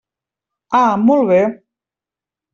[0.79, 1.39] Ah, molt bé.